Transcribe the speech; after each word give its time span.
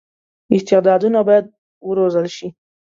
استعدادونه 0.55 1.19
باید 1.27 1.45
وروزل 1.89 2.25
شي. 2.35 2.47